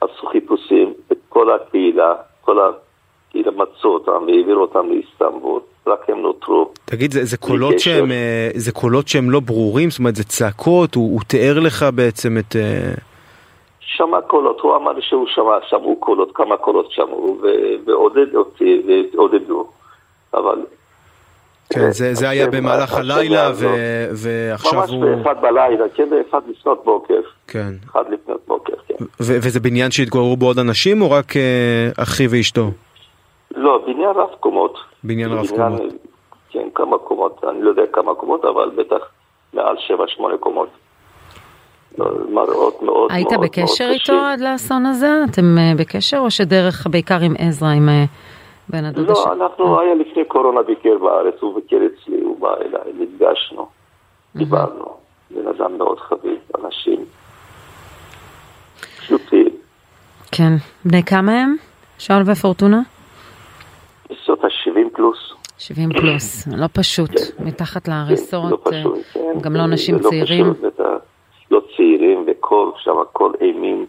עשו 0.00 0.26
חיפושים 0.32 0.94
את 1.12 1.16
כל 1.28 1.54
הקהילה, 1.54 2.14
כל 2.40 2.58
הקהילה 2.58 3.50
מצאו 3.50 3.90
אותם 3.94 4.12
והעבירו 4.26 4.60
אותם 4.60 4.88
לאיסטנבול, 4.88 5.60
רק 5.86 6.10
הם 6.10 6.20
נותרו. 6.20 6.72
תגיד, 6.84 7.12
זה, 7.12 7.24
זה, 7.24 7.36
קולות. 7.36 7.78
שהם, 7.78 8.12
אה, 8.12 8.50
זה 8.54 8.72
קולות 8.72 9.08
שהם 9.08 9.30
לא 9.30 9.40
ברורים? 9.40 9.90
זאת 9.90 9.98
אומרת, 9.98 10.16
זה 10.16 10.24
צעקות? 10.24 10.94
הוא, 10.94 11.12
הוא 11.12 11.20
תיאר 11.26 11.60
לך 11.60 11.86
בעצם 11.94 12.38
את... 12.38 12.56
אה, 12.56 12.94
שמע 13.96 14.20
קולות, 14.20 14.60
הוא 14.60 14.76
אמר 14.76 14.92
לי 14.92 15.02
שהוא 15.02 15.26
שמע, 15.26 15.58
שמעו 15.68 15.96
קולות, 16.00 16.30
כמה 16.34 16.56
קולות 16.56 16.90
שמעו, 16.90 17.38
ועודד 17.86 18.34
אותי, 18.34 18.82
ועודדו. 19.12 19.66
אבל 20.34 20.58
כן, 21.70 21.90
זה, 21.90 22.14
זה 22.14 22.28
היה 22.28 22.46
במהלך 22.50 22.94
הלילה, 22.94 23.50
ו, 23.54 23.66
ועכשיו 24.12 24.80
ממש 24.80 24.90
הוא... 24.90 25.04
באחד 25.04 25.42
בלילה, 25.42 25.84
כן, 25.94 26.10
באחד 26.10 26.40
לפנות 26.48 26.84
בוקר. 26.84 27.20
כן. 27.46 27.72
אחד 27.90 28.04
לפנות 28.10 28.40
בוקר, 28.46 28.72
כן. 28.88 29.04
ו- 29.04 29.38
וזה 29.42 29.60
בניין 29.60 29.90
שהתגוררו 29.90 30.36
בו 30.36 30.46
עוד 30.46 30.58
אנשים, 30.58 31.02
או 31.02 31.10
רק 31.10 31.36
אה, 31.36 32.02
אחי 32.02 32.26
ואשתו? 32.30 32.70
לא, 33.56 33.84
בניין 33.86 34.10
רב 34.10 34.30
קומות. 34.40 34.78
בניין 35.04 35.32
רב 35.32 35.46
קומות. 35.46 35.82
כן, 36.50 36.68
כמה 36.74 36.98
קומות, 36.98 37.44
אני 37.48 37.62
לא 37.62 37.70
יודע 37.70 37.82
כמה 37.92 38.14
קומות, 38.14 38.44
אבל 38.44 38.70
בטח 38.76 39.08
מעל 39.52 39.76
שבע, 39.78 40.04
שמונה 40.08 40.36
קומות. 40.36 40.68
לא, 41.98 42.06
מראות 42.30 42.82
מאוד 42.82 43.10
היית 43.12 43.32
מאוד 43.32 43.42
בקשר 43.44 43.84
מאוד 43.84 43.92
איתו 43.92 44.02
קשים. 44.04 44.18
עד 44.18 44.40
לאסון 44.40 44.86
הזה? 44.86 45.20
אתם 45.30 45.58
אה, 45.58 45.72
בקשר 45.78 46.18
או 46.18 46.30
שדרך, 46.30 46.86
בעיקר 46.90 47.20
עם 47.20 47.34
עזרא, 47.38 47.68
עם 47.68 47.88
אה, 47.88 48.04
בן 48.68 48.84
הדוד 48.84 49.08
לא, 49.08 49.12
הש- 49.12 49.26
אנחנו, 49.40 49.80
היה 49.80 49.94
לפני 49.94 50.24
קורונה 50.24 50.62
ביקר 50.62 50.98
בארץ, 51.00 51.34
הוא 51.40 51.54
ביקר 51.54 51.76
אצלי, 51.76 52.20
הוא 52.20 52.40
בא 52.40 52.54
אליי, 52.56 52.92
נפגשנו, 52.98 53.66
דיברנו, 54.36 54.84
בן 55.30 55.48
אדם 55.48 55.78
מאוד 55.78 55.98
חביב, 56.00 56.38
אנשים 56.64 57.04
פשוטים, 58.98 59.48
כן. 60.32 60.52
בני 60.84 61.02
כמה 61.02 61.32
הם? 61.32 61.56
שאול 61.98 62.22
ופורטונה? 62.26 62.80
בסוף 64.10 64.44
ה-70 64.44 64.96
פלוס. 64.96 65.18
70 65.58 65.88
פלוס, 65.92 66.48
לא 66.56 66.66
פשוט, 66.72 67.10
מתחת 67.38 67.88
לא 67.88 67.94
להריסות, 67.94 68.52
אה, 68.66 68.72
פשוט, 68.72 68.98
כן. 69.12 69.20
גם 69.40 69.56
לא 69.56 69.66
נשים 69.66 69.96
זה 69.98 70.04
לא 70.04 70.08
צעירים. 70.10 70.44
פשוט, 70.54 70.64
ואתה 70.64 70.93
לא 71.54 71.60
צעירים, 71.76 72.26
וכל, 72.26 72.70
שם 72.84 72.98
הכל 73.02 73.32
אימים. 73.40 73.86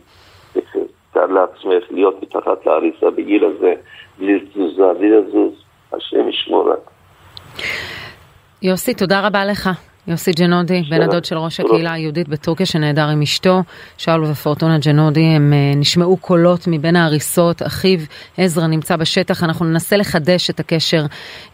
תאר 1.13 1.25
לעצמך 1.25 1.91
להיות 1.91 2.23
מתחת 2.23 2.65
להריסה 2.65 3.09
בגיל 3.17 3.45
הזה, 3.45 3.73
בלי 4.19 4.39
תזוזה, 4.39 4.83
בלי 4.97 5.09
לזוז, 5.09 5.53
השם 5.93 6.29
ישמור 6.29 6.71
רק. 6.71 6.89
יוסי, 8.61 8.93
תודה 8.93 9.27
רבה 9.27 9.45
לך. 9.45 9.69
יוסי 10.07 10.31
ג'נודי, 10.31 10.81
בן 10.89 11.01
הדוד 11.01 11.25
של 11.25 11.37
ראש 11.37 11.59
הקהילה 11.59 11.93
היהודית 11.93 12.27
בטורקיה 12.27 12.65
שנעדר 12.65 13.07
עם 13.07 13.21
אשתו, 13.21 13.61
שאול 13.97 14.23
ופורטונה 14.23 14.77
ג'נודי, 14.77 15.23
הם 15.23 15.53
אה, 15.53 15.71
נשמעו 15.75 16.17
קולות 16.17 16.59
מבין 16.67 16.95
ההריסות, 16.95 17.61
אחיו 17.61 17.99
עזרא 18.37 18.67
נמצא 18.67 18.95
בשטח, 18.95 19.43
אנחנו 19.43 19.65
ננסה 19.65 19.97
לחדש 19.97 20.49
את 20.49 20.59
הקשר 20.59 21.01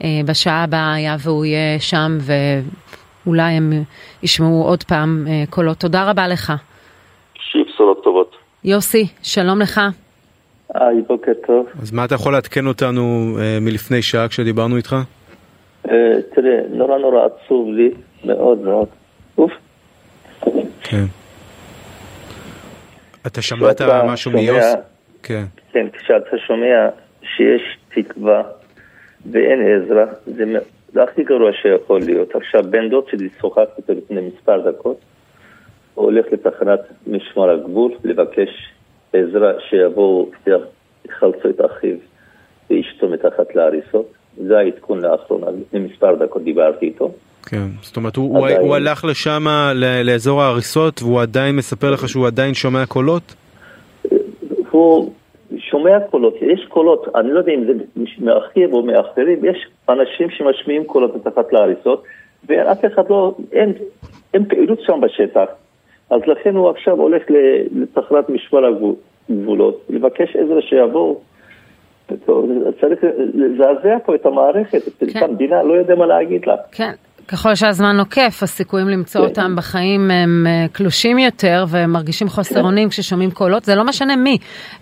אה, 0.03 0.07
בשעה 0.25 0.63
הבאה, 0.63 0.93
היה 0.93 1.15
והוא 1.19 1.45
יהיה 1.45 1.79
שם, 1.79 2.17
ואולי 3.25 3.51
הם 3.53 3.71
ישמעו 4.23 4.63
עוד 4.63 4.83
פעם 4.83 5.25
אה, 5.29 5.43
קולות. 5.49 5.77
תודה 5.77 6.09
רבה 6.09 6.27
לך. 6.27 6.53
שיהיו 7.35 7.65
בשורות 7.65 8.03
טובות. 8.03 8.35
יוסי, 8.63 9.07
שלום 9.23 9.59
לך. 9.61 9.81
היי, 10.73 11.01
בוקר 11.07 11.31
טוב. 11.47 11.65
אז 11.81 11.91
מה 11.91 12.05
אתה 12.05 12.15
יכול 12.15 12.33
לעדכן 12.33 12.67
אותנו 12.67 13.01
אה, 13.41 13.57
מלפני 13.61 14.01
שעה 14.01 14.27
כשדיברנו 14.27 14.77
איתך? 14.77 14.95
אה, 15.89 15.93
תראה, 16.35 16.59
נורא 16.69 16.97
נורא 16.97 17.25
עצוב 17.25 17.67
לי, 17.69 17.91
מאוד 18.25 18.57
מאוד. 18.57 18.87
אוף. 19.37 19.51
כן. 20.83 21.03
אתה 23.27 23.41
שמעת 23.41 23.81
משהו 23.81 24.31
שומע- 24.31 24.41
מיוס? 24.41 24.65
כן. 25.23 25.43
כן, 25.71 25.87
כשאתה 25.93 26.37
שומע 26.47 26.89
שיש 27.35 27.61
תקווה 27.95 28.41
ואין 29.31 29.59
עזרה, 29.61 30.03
זה 30.25 30.45
מ- 30.45 30.80
זה 30.93 31.03
הכי 31.03 31.23
גרוע 31.23 31.51
שיכול 31.61 31.99
להיות. 31.99 32.35
עכשיו, 32.35 32.63
בן 32.69 32.89
דוד 32.89 33.07
שלי 33.11 33.29
שוחח 33.41 33.61
איתו 33.77 33.93
לפני 33.93 34.21
מספר 34.21 34.71
דקות, 34.71 34.97
הוא 35.93 36.05
הולך 36.05 36.25
לתחנת 36.31 36.79
משמר 37.07 37.49
הגבול 37.49 37.91
לבקש 38.03 38.49
עזרה 39.13 39.51
שיבואו, 39.69 40.29
יחלצו 41.05 41.49
את 41.49 41.61
אחיו 41.65 41.95
ואשתו 42.69 43.07
מתחת 43.07 43.55
להריסות. 43.55 44.13
זה 44.47 44.57
העדכון 44.57 45.01
לאחרונה, 45.01 45.47
לפני 45.61 45.79
מספר 45.79 46.15
דקות 46.15 46.43
דיברתי 46.43 46.85
איתו. 46.85 47.11
כן, 47.45 47.67
זאת 47.81 47.97
אומרת 47.97 48.15
הוא, 48.15 48.37
הוא. 48.37 48.47
הוא 48.47 48.75
הלך 48.75 49.05
לשם 49.05 49.45
לאזור 50.03 50.41
ההריסות 50.41 51.01
והוא 51.01 51.21
עדיין 51.21 51.55
מספר 51.55 51.91
לך 51.91 52.09
שהוא 52.09 52.27
עדיין 52.27 52.53
שומע 52.53 52.85
קולות? 52.85 53.35
הוא 54.69 55.11
שומע 55.71 55.99
קולות, 55.99 56.35
יש 56.41 56.65
קולות, 56.69 57.07
אני 57.15 57.31
לא 57.31 57.39
יודע 57.39 57.51
אם 57.51 57.63
זה 57.65 57.73
מאחיו 58.19 58.73
או 58.73 58.83
מאחרים, 58.83 59.45
יש 59.45 59.67
אנשים 59.89 60.29
שמשמיעים 60.29 60.83
קולות 60.83 61.15
מתחת 61.15 61.53
להריסות, 61.53 62.03
ואף 62.47 62.85
אחד 62.85 63.09
לא, 63.09 63.35
אין, 63.51 63.73
אין 64.33 64.45
פעילות 64.45 64.79
שם 64.81 65.01
בשטח. 65.01 65.45
אז 66.09 66.21
לכן 66.27 66.55
הוא 66.55 66.69
עכשיו 66.69 67.01
הולך 67.01 67.23
לתחנת 67.71 68.29
משמר 68.29 68.61
הגבולות, 69.29 69.81
לבקש 69.89 70.35
עזרה 70.35 70.61
שיבואו. 70.61 71.21
צריך 72.81 73.03
לזעזע 73.33 73.97
פה 74.05 74.15
את 74.15 74.25
המערכת, 74.25 74.87
את 74.87 75.09
כן. 75.13 75.23
המדינה, 75.23 75.63
לא 75.63 75.73
יודע 75.73 75.95
מה 75.95 76.05
להגיד 76.05 76.45
לה. 76.45 76.55
כן, 76.71 76.91
ככל 77.31 77.55
שהזמן 77.55 77.97
נוקף, 77.97 78.39
הסיכויים 78.43 78.89
למצוא. 78.89 79.21
אותם 79.21 79.55
בחיים 79.55 80.11
הם 80.11 80.47
אה, 80.47 80.65
קלושים 80.71 81.19
יותר 81.19 81.65
ומרגישים 81.69 82.29
חוסר 82.29 82.63
אונים 82.63 82.89
כששומעים 82.89 83.31
קולות, 83.31 83.63
זה 83.63 83.75
לא 83.75 83.83
משנה 83.83 84.15
מי 84.15 84.37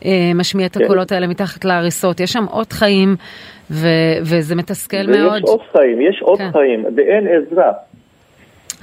אה, 0.05 0.31
משמיע 0.35 0.65
את 0.65 0.77
כן. 0.77 0.83
הקולות 0.83 1.11
האלה 1.11 1.27
מתחת 1.27 1.65
להריסות, 1.65 2.19
יש 2.19 2.33
שם 2.33 2.45
עוד 2.45 2.73
חיים 2.73 3.15
ו- 3.71 3.87
וזה 4.21 4.55
מתסכל 4.55 4.97
ויש 4.97 5.17
מאוד, 5.17 5.41
עוד 5.41 5.59
חיים, 5.71 6.01
יש 6.01 6.21
עוד 6.21 6.37
כן. 6.37 6.51
חיים, 6.51 6.85
ואין 6.95 7.27
עזרה. 7.27 7.71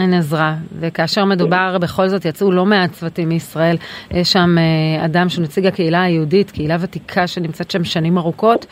אין 0.01 0.15
עזרה, 0.15 0.55
וכאשר 0.81 1.25
מדובר, 1.25 1.79
בכל 1.81 2.09
זאת 2.09 2.25
יצאו 2.25 2.53
לא 2.53 2.67
מעט 2.67 2.91
צוותים 2.91 3.29
מישראל, 3.29 3.77
יש 4.11 4.33
שם 4.33 4.57
אה, 4.59 5.05
אדם 5.05 5.29
שהוא 5.29 5.45
נציג 5.45 5.67
הקהילה 5.67 6.03
היהודית, 6.03 6.51
קהילה 6.51 6.77
ותיקה 6.81 7.27
שנמצאת 7.27 7.71
שם 7.71 7.85
שנים 7.85 8.19
ארוכות. 8.19 8.67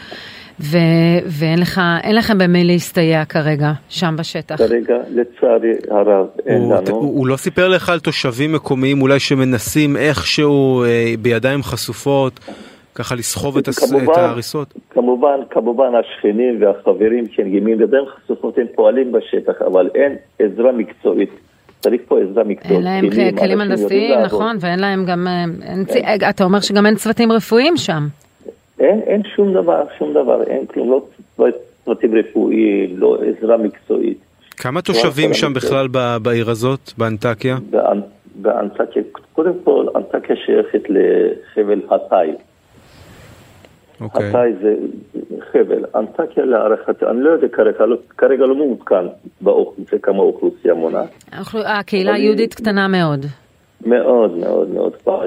ו- 0.61 0.79
ואין 1.27 1.59
לך, 1.59 1.81
אין 2.03 2.17
לכם 2.17 2.39
במי 2.39 2.65
להסתייע 2.65 3.25
כרגע, 3.25 3.73
שם 3.89 4.15
בשטח. 4.19 4.57
כרגע, 4.57 4.95
לצערי 5.11 5.73
הרב, 5.91 6.27
אין 6.47 6.63
הוא, 6.63 6.75
לנו. 6.75 6.91
הוא, 6.91 7.19
הוא 7.19 7.27
לא 7.27 7.37
סיפר 7.37 7.69
לך 7.69 7.89
על 7.89 8.01
תושבים 8.01 8.53
מקומיים 8.53 9.03
אולי 9.03 9.21
שמנסים 9.21 9.97
איכשהו 9.97 10.85
אה, 10.85 11.15
בידיים 11.23 11.63
חשופות 11.63 12.41
ככה 12.95 13.15
לסחוב 13.15 13.57
את, 13.59 13.69
הס, 13.69 13.79
כמובן. 13.91 14.13
את 14.13 14.17
ההריסות? 14.17 14.75
כמובן, 14.91 15.37
כמובן 15.51 15.87
השכנים 16.01 16.63
והחברים 16.63 17.25
שהם 17.33 17.51
גימים 17.51 17.81
ידיים 17.81 18.05
חשופות 18.25 18.59
הם 18.59 18.67
פועלים 18.75 19.13
בשטח, 19.13 19.53
אבל 19.67 19.89
אין 19.95 20.13
עזרה 20.39 20.73
מקצועית. 20.73 21.31
צריך 21.81 22.01
פה 22.09 22.19
עזרה 22.21 22.45
מקצועית. 22.45 22.73
אין 22.73 22.83
להם 22.85 23.11
כלים, 23.39 23.61
הנדסיים. 23.61 24.21
נכון, 24.25 24.57
ואין 24.61 24.79
להם 24.79 25.05
גם, 25.05 25.27
אה, 25.27 25.45
אין, 25.73 25.85
צי- 25.85 26.01
אה, 26.05 26.31
אתה 26.31 26.45
אומר 26.45 26.61
שגם 26.61 26.87
אין 26.87 26.95
צוותים 26.95 27.33
רפואיים 27.33 27.77
שם. 27.77 28.07
אין, 28.79 29.01
אין 29.07 29.23
שום 29.37 29.55
דבר, 29.55 29.83
שום 29.99 30.11
דבר, 30.13 30.43
אין 30.43 30.67
כלום, 30.67 31.01
לא 31.39 31.47
צוותים 31.85 32.15
רפואיים, 32.15 32.97
לא 32.99 33.19
עזרה 33.23 33.57
מקצועית. 33.57 34.19
כמה 34.57 34.83
תושבים 34.83 35.29
כל 35.29 35.35
שם 35.35 35.47
המקרה. 35.47 35.63
בכלל 35.63 35.89
ב- 35.93 36.17
בעיר 36.23 36.51
הזאת, 36.51 36.93
באנטקיה? 36.99 37.57
באנ- 37.73 38.01
באנטקיה, 38.35 39.03
קודם 39.33 39.53
כל, 39.65 39.87
אנטקיה 39.97 40.37
שייכת 40.37 40.83
לחבל 40.89 41.81
התאי. 41.91 42.31
אוקיי. 44.01 44.29
התאי 44.29 44.53
זה 44.63 44.75
חבל. 45.53 45.85
אנטקיה 45.95 46.45
להערכתי, 46.45 47.07
אני 47.07 47.21
לא 47.21 47.31
יודע 47.31 47.49
כרגע, 47.49 47.87
לא- 47.87 47.97
כרגע 48.19 48.47
לא 48.47 48.55
מעודכן 48.55 49.07
באוכלוסייה, 49.41 50.01
כמה 50.01 50.19
אוכלוסייה 50.19 50.75
מונה. 50.75 51.03
האוכלו- 51.33 51.61
הקהילה 51.67 52.15
היהודית 52.15 52.55
קטנה 52.55 52.89
מאוד. 52.89 53.27
מאוד 53.87 54.37
מאוד 54.37 54.69
מאוד, 54.71 54.93
כבר 55.03 55.23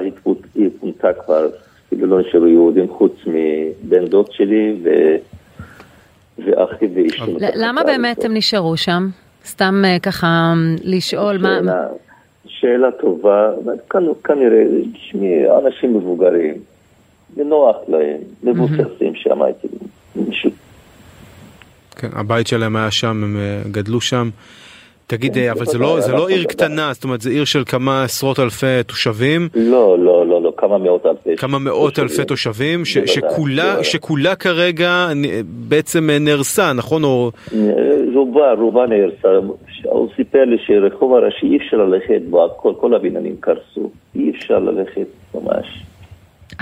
היא 0.54 0.70
פונתה 0.80 1.08
כבר, 1.24 1.46
כאילו 1.88 2.06
לא 2.06 2.20
נשארו 2.20 2.46
יהודים 2.46 2.88
חוץ 2.88 3.12
מבן 3.26 4.06
דוד 4.06 4.32
שלי 4.32 4.76
ו... 4.84 4.88
ואחי. 6.38 6.86
ל- 6.86 7.04
מתחת 7.04 7.52
למה. 7.54 7.82
באמת 7.84 8.24
הם 8.24 8.34
נשארו 8.34 8.76
שם? 8.76 9.08
סתם 9.46 9.82
אה, 9.84 9.98
ככה 9.98 10.26
אה, 10.26 10.52
לשאול 10.84 11.38
מה... 11.38 11.58
שאלה, 11.58 11.86
שאלה 12.46 12.88
טובה, 13.00 13.50
כנ- 13.94 14.24
כנראה, 14.24 14.64
תשמעי, 14.94 15.44
אנשים 15.66 15.94
מבוגרים, 15.96 16.54
ונוח 17.36 17.76
להם, 17.88 18.16
מבוססים 18.42 19.14
שם, 19.14 19.42
הייתי 19.42 19.68
מישהו. 20.16 20.50
כן, 21.96 22.08
הבית 22.12 22.46
שלהם 22.46 22.76
היה 22.76 22.90
שם, 22.90 23.24
הם 23.24 23.36
אה, 23.36 23.62
גדלו 23.70 24.00
שם. 24.00 24.30
תגיד, 25.08 25.34
כן, 25.34 25.40
אה, 25.40 25.52
אבל 25.52 25.64
זה 25.66 25.78
לא, 25.78 26.00
זה 26.00 26.12
לא 26.12 26.16
אנחנו 26.16 26.26
עיר 26.26 26.36
בוודאי. 26.42 26.54
קטנה, 26.56 26.90
זאת 26.92 27.04
אומרת, 27.04 27.20
זה 27.20 27.30
עיר 27.30 27.44
של 27.44 27.62
כמה 27.66 28.04
עשרות 28.04 28.38
אלפי 28.40 28.66
תושבים, 28.86 29.48
לא, 29.54 29.98
לא, 29.98 30.26
לא, 30.26 30.42
לא, 30.42 30.52
כמה 30.56 30.78
מאות 30.78 31.06
אלפי. 31.06 31.36
כמה 31.36 31.58
מאות 31.58 31.98
אלפי 31.98 32.24
תושבים, 32.24 32.84
ש- 32.84 32.96
בוודאי, 32.98 33.14
שכולה. 33.14 33.84
שכולה 33.84 34.34
כרגע 34.34 35.08
בעצם 35.68 36.10
נהרסה, 36.20 36.72
נכון? 36.72 37.04
או 37.04 37.30
רובה, 38.14 38.52
רובה 38.52 38.86
נהרסה. 38.86 39.28
הוא 39.84 40.08
סיפר 40.16 40.44
לי 40.44 40.56
שרחוב 40.66 41.14
הראשי 41.14 41.46
אי 41.46 41.56
אפשר 41.56 41.76
ללכת 41.76 42.22
בו, 42.30 42.48
כל 42.80 42.94
הבניינים 42.94 43.36
קרסו. 43.40 43.90
אי 44.16 44.30
אפשר 44.30 44.58
ללכת 44.58 45.06
ממש. 45.34 45.84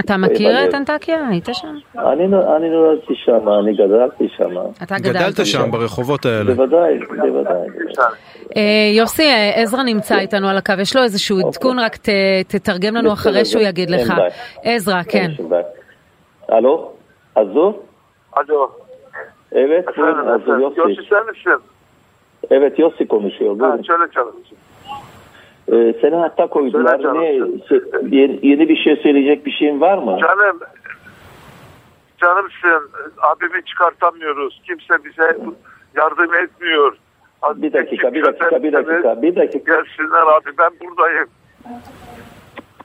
אתה 0.00 0.16
מכיר 0.16 0.48
בלב. 0.48 0.68
את 0.68 0.74
אנטקיה? 0.74 1.28
היית 1.28 1.48
שם? 1.52 1.68
אני, 1.98 2.24
אני 2.56 2.68
נולדתי 2.70 3.14
שם, 3.24 3.48
אני 3.48 3.74
גדלתי 3.74 4.28
שם. 4.36 4.50
אתה 4.82 4.94
גדלת 4.98 5.16
גדלת 5.16 5.46
שם 5.46 5.70
ברחובות 5.70 6.26
האלה. 6.26 6.54
בוודאי, 6.54 6.98
בוודאי. 6.98 7.68
אה, 8.56 8.62
יוסי, 8.96 9.22
אה, 9.22 9.50
עזרא 9.62 9.82
נמצא 9.82 10.18
איתנו 10.18 10.48
על 10.48 10.56
הקו, 10.56 10.72
יש 10.80 10.96
לו 10.96 11.02
איזשהו 11.02 11.38
עדכון, 11.48 11.78
רק 11.78 11.96
ת- 11.96 12.08
תתרגם 12.48 12.94
לנו 12.96 13.12
אחרי 13.12 13.44
שהוא 13.44 13.62
יגיד 13.62 13.90
לך. 13.90 14.12
עזרא, 14.64 15.02
כן. 15.08 15.30
הלו? 16.48 16.92
עזוב? 17.34 17.82
אלו, 18.38 18.68
אמת? 19.52 19.84
עזוב 19.88 20.60
יופי. 20.60 20.80
יוסי 20.80 21.08
סנפשן. 21.10 21.50
Evet, 22.50 22.78
Yossi 22.78 23.04
konuşuyor. 23.08 23.54
Ha, 23.54 23.58
Buyurun. 23.58 23.82
söyle 23.88 24.06
canım. 24.14 24.36
Ee, 25.72 25.94
senin 26.00 26.18
hatta 26.18 26.46
koydular. 26.46 27.02
Ne, 27.02 27.06
hani 27.06 27.26
yeni 28.42 28.68
bir 28.68 28.76
şey 28.76 28.96
söyleyecek 28.96 29.46
bir 29.46 29.50
şeyin 29.50 29.80
var 29.80 29.98
mı? 29.98 30.18
Canım 30.20 30.60
canımsın. 32.18 32.90
Abimi 33.18 33.64
çıkartamıyoruz. 33.64 34.62
Kimse 34.66 35.04
bize 35.04 35.38
yardım 35.96 36.34
etmiyor. 36.34 36.96
Bir 37.56 37.72
dakika, 37.72 38.14
bir 38.14 38.24
dakika, 38.24 38.62
bir 38.62 38.72
dakika, 38.72 39.22
bir 39.22 39.36
dakika. 39.36 39.58
Gelsinler 39.58 40.22
abi 40.36 40.50
ben 40.58 40.70
buradayım. 40.80 41.28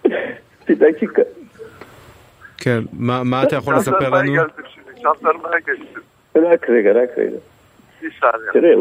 bir 0.70 0.80
dakika. 0.80 1.26
ما 3.08 3.18
ما 3.32 3.42
تاخذ 3.52 3.76
سبيرانو؟ 3.88 4.34
جلت 4.38 4.58
شنو؟ 4.72 4.92
جلت 5.04 5.24
ما 5.44 5.60
جلت. 5.68 5.94
لا 6.36 6.56
كريغا 6.56 6.94
لا 6.94 7.06
كريغا. 7.06 7.40
Bir 8.02 8.12
saniye. 8.22 8.52
Kire, 8.54 8.78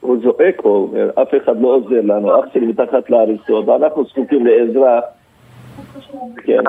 הוא, 0.00 0.16
זועק 0.22 0.60
פה, 0.62 0.68
הוא 0.68 0.88
אומר, 0.88 1.10
אף 1.22 1.28
אחד 1.42 1.60
לא 1.60 1.68
עוזר 1.68 2.00
לנו, 2.04 2.40
אח 2.40 2.44
שלי 2.52 2.66
מתחת 2.66 3.10
להריסות, 3.10 3.68
אנחנו 3.68 4.04
זקוקים 4.04 4.46
לעזרה. 4.46 5.00
כן, 6.36 6.60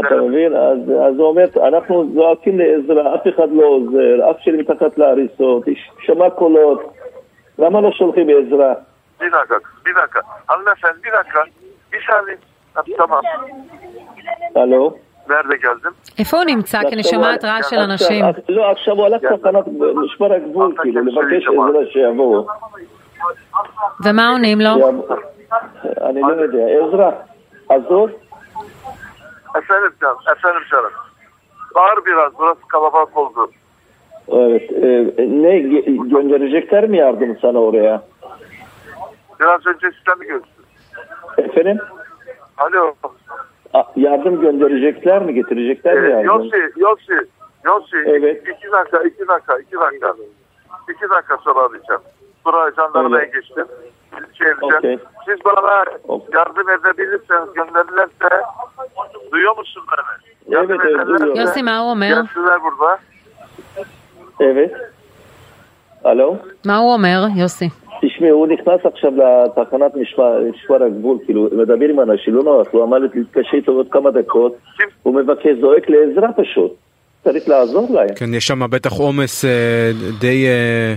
אתה. 0.00 0.16
מבין? 0.16 0.56
אז, 0.56 1.18
הוא 1.18 1.26
אומר, 1.26 1.44
אנחנו 1.68 2.10
זועקים 2.14 2.58
לעזרה, 2.58 3.14
אף 3.14 3.28
אחד 3.28 3.48
לא 3.52 3.66
עוזר, 3.66 4.30
אח 4.30 4.36
שלי 4.38 4.56
מתחת 4.56 4.98
להריסות, 4.98 5.64
שמע 6.00 6.30
קולות, 6.30 6.92
למה 7.58 7.80
לא 7.80 7.92
שולחים 7.92 8.26
עזרה? 8.28 8.74
Bir 9.20 9.32
dakika, 9.32 9.58
bir 9.86 9.94
dakika. 9.94 10.20
Hanımefendi 10.46 11.04
bir 11.04 11.12
dakika. 11.12 11.44
Bir 11.92 12.02
saniye. 12.06 12.38
Tamam. 12.98 13.22
הלו? 14.54 14.96
Nerede 15.29 15.55
geldim? 15.57 15.93
איפה 16.19 16.37
הוא 16.37 16.43
נמצא? 16.45 16.79
כי 16.89 16.95
אני 16.95 17.03
שומעת 17.03 17.45
רעש 17.45 17.69
של 17.69 17.79
אנשים. 17.79 18.25
עכשיו, 18.25 18.43
לא, 18.49 18.71
עכשיו 18.71 18.93
הוא 18.93 19.05
הלך 19.05 19.21
תחנת 19.21 19.65
משמר 19.95 20.33
הגבול, 20.33 20.75
כאילו, 20.81 21.01
לבקש 21.05 21.47
עזרה 21.47 21.85
שיבואו. 21.93 22.47
ומה 24.05 24.29
עונים 24.29 24.61
לו? 24.61 24.73
שיבואו. 24.73 25.17
אני 26.09 26.21
לא 26.21 26.33
יודע, 26.43 26.63
עזרה, 26.87 27.11
עזור? 27.69 28.07
Efendim 29.59 29.93
canım, 30.01 30.17
efendim 30.33 30.63
canım. 30.71 30.91
Bağır 31.75 32.05
biraz, 32.05 32.31
burası 32.39 32.61
kalabalık 32.67 33.17
oldu. 33.17 33.51
Evet, 34.27 34.71
e, 34.71 34.87
ne 35.43 35.53
ge- 35.71 36.09
gönderecekler 36.09 36.87
mi 36.89 36.97
yardım 36.97 37.37
sana 37.41 37.59
oraya? 37.59 38.01
Biraz 39.39 39.65
önce 39.67 39.87
sizden 39.97 40.19
mi 40.19 40.25
görüştüm? 40.25 40.63
Efendim? 41.37 41.79
Alo. 42.57 42.93
A- 43.74 43.84
Yardım 43.96 44.40
gönderecekler 44.40 45.22
mi, 45.22 45.34
getirecekler 45.34 45.94
mi 46.00 46.06
Ee, 46.06 46.10
yardım? 46.10 46.24
Yossi, 46.26 46.72
Yossi, 46.76 47.26
Yossi. 47.64 47.96
Evet. 48.06 48.42
İki 48.48 48.72
dakika, 48.72 49.02
iki 49.02 49.28
dakika, 49.28 49.58
iki 49.58 49.76
dakika. 49.76 50.14
İki 50.90 51.10
dakika 51.10 51.36
sonra 51.36 51.60
arayacağım. 51.60 52.02
Buraya 52.44 52.72
jandarmaya 52.72 53.20
Öyle. 53.22 53.38
geçtim. 53.40 53.64
Şey 54.38 54.48
edeceğim. 54.48 54.56
Okey. 54.62 54.98
Siz 55.26 55.44
bana 55.44 55.84
Okey. 56.08 56.28
yardım 56.34 56.70
edebilirseniz, 56.70 57.52
gönderirlerse 57.54 58.44
duyuyor 59.32 59.56
musun 59.56 59.82
beni? 59.92 60.54
Yardım 60.54 60.70
Evet, 60.70 60.80
evet, 60.84 60.94
ederlerse 60.94 61.24
duyuyorum. 61.24 61.40
יוסי, 61.40 61.62
מה 61.62 61.78
הוא 61.78 61.90
אומר? 61.90 62.08
Gelsinler 62.14 62.58
burada. 62.62 62.98
Evet. 64.40 64.72
הלו? 66.04 66.36
מה 66.66 66.76
הוא 66.78 66.92
אומר, 66.92 67.20
יוסי? 67.36 67.70
תשמעי, 68.02 68.30
הוא 68.30 68.46
נכנס 68.46 68.80
עכשיו 68.84 69.12
לתחנת 69.16 69.94
משמר, 69.94 70.82
הגבול, 70.86 71.18
כאילו, 71.24 71.48
מדבר 71.52 71.88
עם 71.88 72.00
אנשים, 72.00 72.34
לא 72.34 72.42
נוח, 72.42 72.66
הוא 72.70 72.84
אמר 72.84 72.98
לי 72.98 73.08
להתקשר 73.14 73.56
איתו 73.56 73.72
עוד 73.72 73.86
כמה 73.90 74.10
דקות, 74.10 74.56
הוא 75.02 75.14
מבקש, 75.14 75.50
זועק 75.60 75.90
לעזרה 75.90 76.32
פשוט. 76.32 76.74
צריך 77.24 77.48
לעזור 77.48 77.88
להם. 77.94 78.14
כן, 78.16 78.34
יש 78.34 78.46
שם 78.46 78.70
בטח 78.70 78.92
עומס 78.92 79.44
אה, 79.44 79.90
די, 80.20 80.46
אה, 80.46 80.94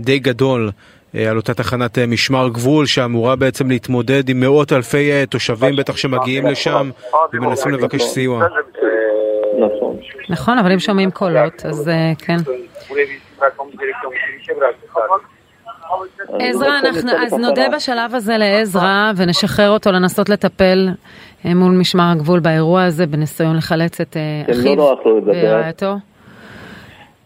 די 0.00 0.18
גדול 0.18 0.70
אה, 1.14 1.30
על 1.30 1.36
אותה 1.36 1.54
תחנת 1.54 1.98
משמר 1.98 2.48
גבול 2.48 2.86
שאמורה 2.86 3.36
בעצם 3.36 3.68
להתמודד 3.68 4.28
עם 4.28 4.40
מאות 4.40 4.72
אלפי 4.72 5.26
תושבים 5.30 5.76
בטח 5.76 5.96
שמגיעים 5.96 6.46
לשם 6.46 6.90
ומנסים 7.32 7.72
לבקש 7.72 8.02
סיוע. 8.02 8.46
נכון. 9.58 9.96
נכון, 10.28 10.58
אבל 10.58 10.72
אם 10.72 10.78
שומעים 10.78 11.10
קולות, 11.10 11.66
אז 11.66 11.90
כן. 12.18 12.36
עזרא, 16.38 16.78
אנחנו, 16.78 17.10
אז 17.26 17.32
נודה 17.32 17.68
בשלב 17.76 18.14
הזה 18.14 18.38
לעזרא 18.38 19.12
ונשחרר 19.16 19.70
אותו 19.70 19.92
לנסות 19.92 20.28
לטפל 20.28 20.88
אה, 21.44 21.54
מול 21.54 21.72
משמר 21.72 22.10
הגבול 22.12 22.40
באירוע 22.40 22.84
הזה 22.84 23.06
בניסיון 23.06 23.56
לחלץ 23.56 24.00
את 24.00 24.16
אה, 24.16 24.54
כן, 24.54 24.76
לא 24.76 24.98
אחיו 25.00 25.18
לדבר. 25.18 25.32
ורעייתו. 25.44 25.94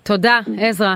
תודה, 0.03 0.41
עזרא. 0.59 0.95